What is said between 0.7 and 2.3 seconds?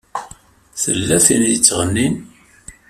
Tella tin i yettɣennin.